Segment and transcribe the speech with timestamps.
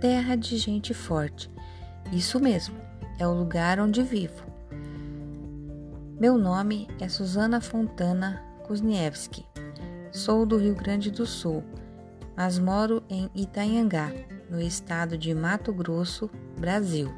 [0.00, 1.50] terra de gente forte.
[2.12, 2.76] Isso mesmo,
[3.18, 4.46] é o lugar onde vivo.
[6.20, 9.44] Meu nome é Susana Fontana Kuzniewski.
[10.12, 11.64] Sou do Rio Grande do Sul,
[12.36, 14.12] mas moro em Itanhangá,
[14.48, 17.12] no estado de Mato Grosso, Brasil.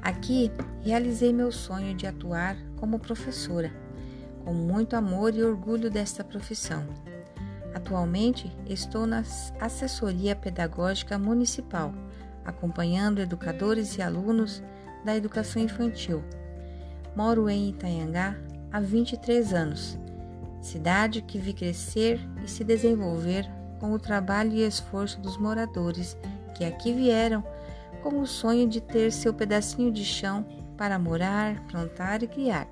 [0.00, 0.50] Aqui
[0.82, 3.72] realizei meu sonho de atuar como professora,
[4.44, 6.86] com muito amor e orgulho desta profissão.
[7.78, 9.22] Atualmente estou na
[9.60, 11.94] assessoria pedagógica municipal,
[12.44, 14.60] acompanhando educadores e alunos
[15.04, 16.24] da educação infantil.
[17.14, 18.36] Moro em Itanhangá
[18.72, 19.96] há 23 anos,
[20.60, 26.16] cidade que vi crescer e se desenvolver com o trabalho e esforço dos moradores
[26.56, 27.44] que aqui vieram
[28.02, 30.44] com o sonho de ter seu pedacinho de chão
[30.76, 32.66] para morar, plantar e criar.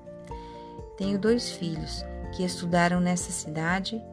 [0.97, 2.03] Tenho dois filhos
[2.35, 4.03] que estudaram nessa cidade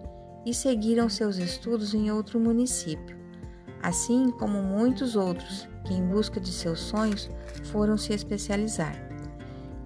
[0.44, 3.16] e seguiram seus estudos em outro município,
[3.82, 7.30] assim como muitos outros que, em busca de seus sonhos,
[7.64, 8.94] foram se especializar.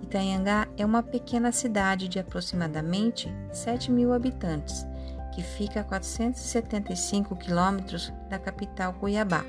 [0.03, 4.87] Itanhangá é uma pequena cidade de aproximadamente 7 mil habitantes,
[5.35, 9.45] que fica a 475 quilômetros da capital Cuiabá.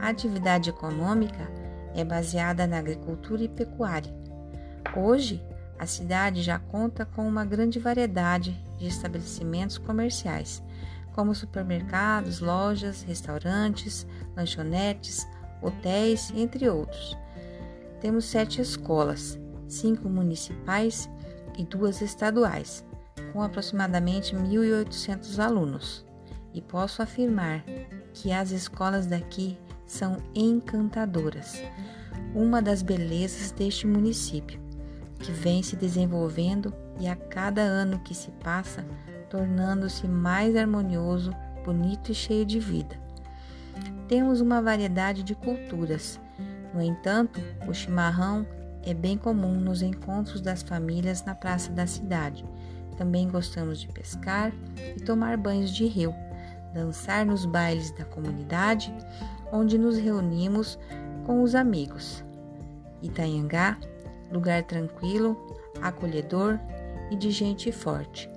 [0.00, 1.48] A atividade econômica
[1.94, 4.12] é baseada na agricultura e pecuária.
[4.96, 5.42] Hoje,
[5.78, 10.62] a cidade já conta com uma grande variedade de estabelecimentos comerciais,
[11.14, 15.26] como supermercados, lojas, restaurantes, lanchonetes,
[15.62, 17.16] hotéis, entre outros.
[18.00, 19.38] Temos sete escolas,
[19.68, 21.10] cinco municipais
[21.58, 22.84] e duas estaduais,
[23.32, 26.04] com aproximadamente 1.800 alunos.
[26.52, 27.64] E posso afirmar
[28.14, 31.62] que as escolas daqui são encantadoras,
[32.34, 34.65] uma das belezas deste município
[35.18, 38.84] que vem se desenvolvendo e a cada ano que se passa,
[39.28, 41.32] tornando-se mais harmonioso,
[41.64, 42.96] bonito e cheio de vida.
[44.08, 46.20] Temos uma variedade de culturas.
[46.72, 48.46] No entanto, o chimarrão
[48.82, 52.44] é bem comum nos encontros das famílias na praça da cidade.
[52.96, 54.52] Também gostamos de pescar
[54.96, 56.14] e tomar banhos de rio,
[56.72, 58.94] dançar nos bailes da comunidade,
[59.52, 60.78] onde nos reunimos
[61.24, 62.24] com os amigos.
[63.02, 63.76] Itanhangá
[64.30, 65.36] lugar tranquilo,
[65.80, 66.58] acolhedor
[67.10, 68.28] e de gente forte.